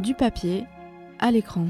[0.00, 0.64] du papier
[1.18, 1.66] à l'écran.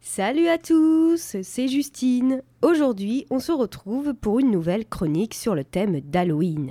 [0.00, 2.42] Salut à tous, c'est Justine.
[2.62, 6.70] Aujourd'hui, on se retrouve pour une nouvelle chronique sur le thème d'Halloween.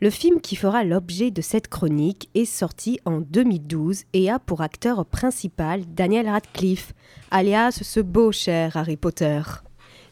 [0.00, 4.62] Le film qui fera l'objet de cette chronique est sorti en 2012 et a pour
[4.62, 6.92] acteur principal Daniel Radcliffe,
[7.30, 9.42] alias ce beau cher Harry Potter.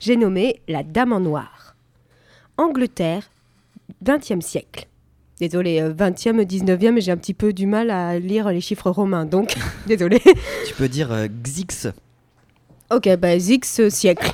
[0.01, 1.75] J'ai nommé La Dame en Noir.
[2.57, 3.31] Angleterre,
[4.05, 4.87] 20e siècle.
[5.41, 9.25] Désolé, 20e, 19e, mais j'ai un petit peu du mal à lire les chiffres romains,
[9.25, 9.55] donc
[9.87, 10.21] désolé.
[10.67, 11.89] Tu peux dire euh, Xix.
[12.93, 14.33] Ok, bah X siècle.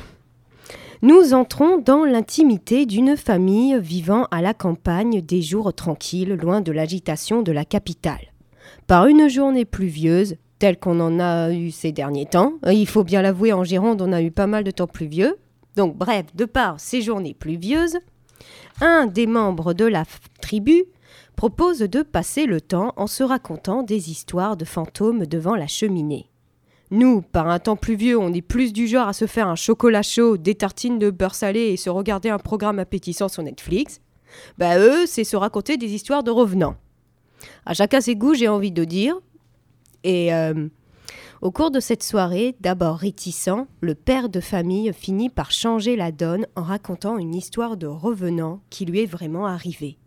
[1.00, 6.72] Nous entrons dans l'intimité d'une famille vivant à la campagne des jours tranquilles, loin de
[6.72, 8.33] l'agitation de la capitale.
[8.86, 13.22] Par une journée pluvieuse, telle qu'on en a eu ces derniers temps, il faut bien
[13.22, 15.36] l'avouer, en Gironde, on a eu pas mal de temps pluvieux.
[15.77, 17.98] Donc, bref, de par ces journées pluvieuses,
[18.80, 20.05] un des membres de la
[20.41, 20.84] tribu
[21.36, 26.31] propose de passer le temps en se racontant des histoires de fantômes devant la cheminée.
[26.91, 30.03] Nous, par un temps pluvieux, on est plus du genre à se faire un chocolat
[30.03, 34.00] chaud, des tartines de beurre salé et se regarder un programme appétissant sur Netflix.
[34.59, 36.77] Bah eux, c'est se raconter des histoires de revenants.
[37.66, 39.16] À chacun ses goûts, j'ai envie de dire.
[40.03, 40.69] Et euh,
[41.45, 46.11] au cours de cette soirée, d'abord réticent, le père de famille finit par changer la
[46.11, 49.98] donne en racontant une histoire de revenant qui lui est vraiment arrivée.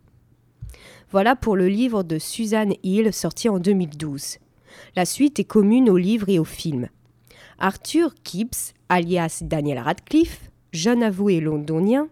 [1.12, 4.38] Voilà pour le livre de Suzanne Hill sorti en 2012.
[4.96, 6.88] La suite est commune au livre et au film.
[7.60, 12.08] Arthur Gibbs, alias Daniel Radcliffe, jeune avoué londonien,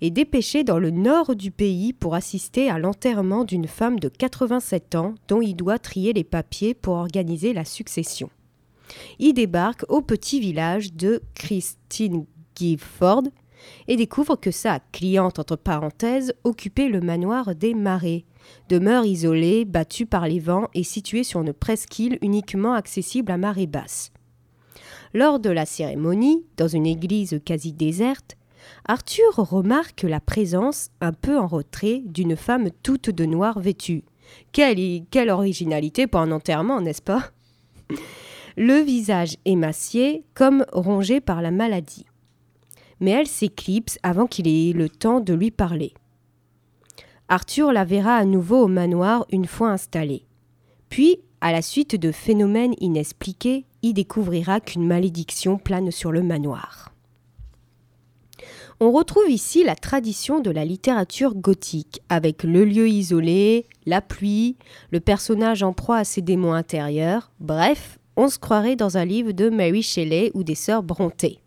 [0.00, 4.94] est dépêché dans le nord du pays pour assister à l'enterrement d'une femme de 87
[4.94, 8.30] ans dont il doit trier les papiers pour organiser la succession.
[9.18, 13.24] Il débarque au petit village de Christine Gifford
[13.88, 18.24] et découvre que sa cliente, entre parenthèses, occupait le manoir des Marais,
[18.68, 23.66] demeure isolée, battue par les vents et située sur une presqu'île uniquement accessible à marée
[23.66, 24.12] basse.
[25.14, 28.36] Lors de la cérémonie, dans une église quasi déserte,
[28.86, 34.04] Arthur remarque la présence, un peu en retrait, d'une femme toute de noir vêtue.
[34.52, 37.30] Quelle, quelle originalité pour un enterrement, n'est-ce pas?
[38.56, 42.06] Le visage émacié, comme rongé par la maladie.
[43.00, 45.92] Mais elle s'éclipse avant qu'il ait le temps de lui parler.
[47.28, 50.24] Arthur la verra à nouveau au manoir une fois installé.
[50.88, 56.92] Puis, à la suite de phénomènes inexpliqués, il découvrira qu'une malédiction plane sur le manoir.
[58.80, 64.56] On retrouve ici la tradition de la littérature gothique, avec le lieu isolé, la pluie,
[64.90, 69.32] le personnage en proie à ses démons intérieurs, bref, on se croirait dans un livre
[69.32, 71.40] de Mary Shelley ou des sœurs Brontë.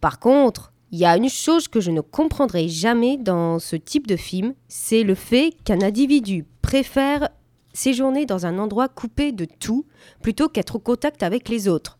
[0.00, 4.06] Par contre, il y a une chose que je ne comprendrai jamais dans ce type
[4.06, 7.28] de film, c'est le fait qu'un individu préfère
[7.72, 9.86] séjourner dans un endroit coupé de tout
[10.20, 11.99] plutôt qu'être au contact avec les autres.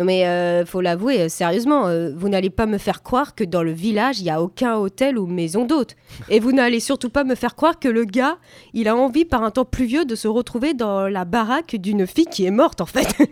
[0.00, 3.44] Non mais euh, faut l'avouer, euh, sérieusement, euh, vous n'allez pas me faire croire que
[3.44, 5.94] dans le village, il n'y a aucun hôtel ou maison d'hôte.
[6.30, 8.38] Et vous n'allez surtout pas me faire croire que le gars,
[8.72, 12.24] il a envie par un temps pluvieux de se retrouver dans la baraque d'une fille
[12.24, 13.14] qui est morte en fait.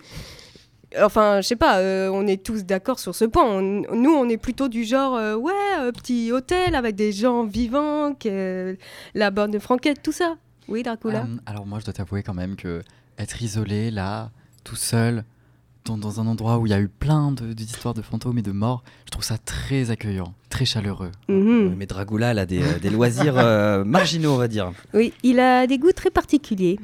[1.02, 3.60] Enfin, je sais pas, euh, on est tous d'accord sur ce point.
[3.60, 8.16] nous, on est plutôt du genre, ouais, petit hôtel avec des gens vivants,
[9.14, 10.36] la bonne franquette, tout ça.
[10.66, 12.82] Oui, Dracula Alors, moi, je dois t'avouer quand même que
[13.18, 14.30] être isolé, là,
[14.64, 15.24] tout seul,
[15.96, 18.82] dans, un endroit où il y a eu plein d'histoires de, fantômes et de morts,
[19.06, 21.12] je trouve ça très accueillant, très chaleureux.
[21.28, 21.74] Mhm.
[21.76, 23.34] Mais Dracula, elle a des, des loisirs
[23.86, 24.72] marginaux, on va dire.
[24.92, 26.78] Oui, il a des goûts très particuliers.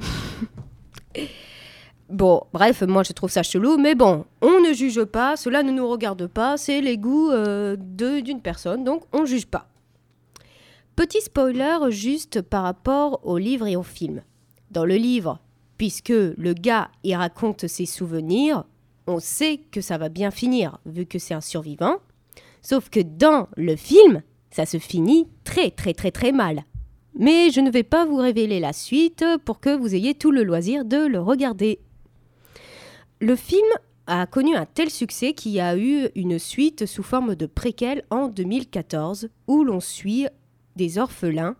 [2.09, 5.71] Bon, bref, moi je trouve ça chelou, mais bon, on ne juge pas, cela ne
[5.71, 9.67] nous regarde pas, c'est les goûts euh, d'une personne, donc on ne juge pas.
[10.95, 14.21] Petit spoiler juste par rapport au livre et au film.
[14.69, 15.39] Dans le livre,
[15.77, 18.65] puisque le gars y raconte ses souvenirs,
[19.07, 21.97] on sait que ça va bien finir, vu que c'est un survivant.
[22.61, 26.63] Sauf que dans le film, ça se finit très très très très mal.
[27.17, 30.43] Mais je ne vais pas vous révéler la suite pour que vous ayez tout le
[30.43, 31.79] loisir de le regarder.
[33.21, 33.67] Le film
[34.07, 38.03] a connu un tel succès qu'il y a eu une suite sous forme de préquel
[38.09, 40.27] en 2014 où l'on suit
[40.75, 41.55] des orphelins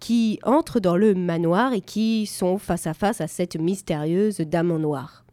[0.00, 4.70] qui entrent dans le manoir et qui sont face à face à cette mystérieuse dame
[4.70, 5.24] en noir.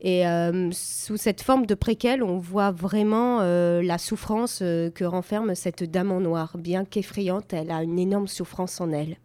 [0.00, 5.04] Et euh, sous cette forme de préquel, on voit vraiment euh, la souffrance euh, que
[5.04, 6.56] renferme cette dame en noir.
[6.56, 9.18] Bien qu'effrayante, elle a une énorme souffrance en elle.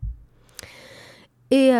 [1.52, 1.72] Et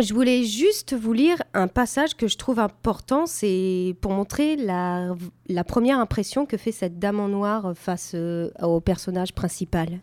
[0.00, 5.14] Je voulais juste vous lire un passage que je trouve important, c'est pour montrer la,
[5.48, 8.16] la première impression que fait cette dame en noir face
[8.62, 10.00] au personnage principal.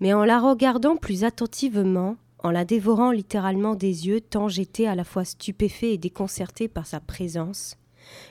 [0.00, 4.94] Mais en la regardant plus attentivement, en la dévorant littéralement des yeux, tant j'étais à
[4.94, 7.76] la fois stupéfait et déconcerté par sa présence,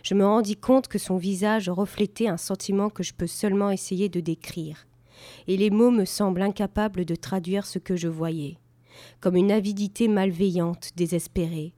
[0.03, 4.09] je me rendis compte que son visage reflétait un sentiment que je peux seulement essayer
[4.09, 4.85] de décrire,
[5.47, 8.57] et les mots me semblent incapables de traduire ce que je voyais
[9.19, 11.73] comme une avidité malveillante, désespérée.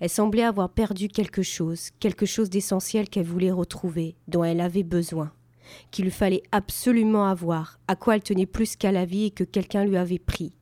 [0.00, 4.82] Elle semblait avoir perdu quelque chose, quelque chose d'essentiel qu'elle voulait retrouver, dont elle avait
[4.82, 5.32] besoin,
[5.90, 9.44] qu'il lui fallait absolument avoir, à quoi elle tenait plus qu'à la vie et que
[9.44, 10.52] quelqu'un lui avait pris.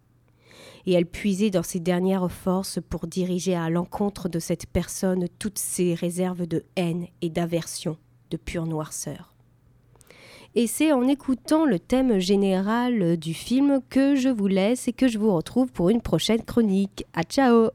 [0.86, 5.58] Et elle puisait dans ses dernières forces pour diriger à l'encontre de cette personne toutes
[5.58, 7.96] ses réserves de haine et d'aversion,
[8.30, 9.32] de pure noirceur.
[10.54, 15.06] Et c'est en écoutant le thème général du film que je vous laisse et que
[15.06, 17.04] je vous retrouve pour une prochaine chronique.
[17.12, 17.70] À ciao